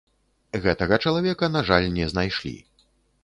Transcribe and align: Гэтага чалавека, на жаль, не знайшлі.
Гэтага 0.63 0.97
чалавека, 1.07 1.51
на 1.57 1.61
жаль, 1.69 1.87
не 1.97 2.07
знайшлі. 2.13 2.57